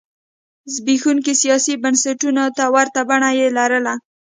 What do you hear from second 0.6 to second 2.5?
زبېښونکو سیاسي بنسټونو